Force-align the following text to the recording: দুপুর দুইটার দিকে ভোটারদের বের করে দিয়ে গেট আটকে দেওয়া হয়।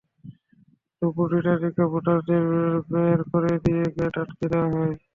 দুপুর 1.01 1.27
দুইটার 1.31 1.57
দিকে 1.63 1.83
ভোটারদের 1.91 2.43
বের 2.91 3.19
করে 3.31 3.53
দিয়ে 3.63 3.83
গেট 3.95 4.15
আটকে 4.21 4.45
দেওয়া 4.51 4.69
হয়। 4.75 4.93